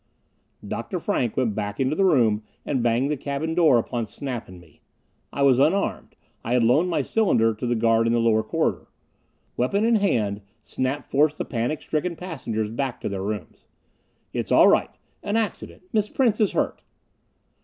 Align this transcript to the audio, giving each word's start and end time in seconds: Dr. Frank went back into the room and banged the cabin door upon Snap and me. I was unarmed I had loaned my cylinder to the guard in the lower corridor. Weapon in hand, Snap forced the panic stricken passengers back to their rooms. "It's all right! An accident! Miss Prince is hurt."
Dr. 0.67 0.99
Frank 0.99 1.37
went 1.37 1.53
back 1.53 1.79
into 1.79 1.95
the 1.95 2.03
room 2.05 2.41
and 2.65 2.81
banged 2.81 3.11
the 3.11 3.15
cabin 3.15 3.53
door 3.53 3.77
upon 3.77 4.07
Snap 4.07 4.47
and 4.47 4.59
me. 4.59 4.81
I 5.31 5.43
was 5.43 5.59
unarmed 5.59 6.15
I 6.43 6.53
had 6.53 6.63
loaned 6.63 6.89
my 6.89 7.03
cylinder 7.03 7.53
to 7.53 7.67
the 7.67 7.75
guard 7.75 8.07
in 8.07 8.13
the 8.13 8.19
lower 8.19 8.41
corridor. 8.41 8.87
Weapon 9.57 9.85
in 9.85 9.97
hand, 9.97 10.41
Snap 10.63 11.05
forced 11.05 11.37
the 11.37 11.45
panic 11.45 11.83
stricken 11.83 12.15
passengers 12.15 12.71
back 12.71 12.99
to 13.01 13.09
their 13.09 13.21
rooms. 13.21 13.65
"It's 14.33 14.51
all 14.51 14.69
right! 14.69 14.89
An 15.21 15.37
accident! 15.37 15.83
Miss 15.93 16.09
Prince 16.09 16.41
is 16.41 16.53
hurt." 16.53 16.81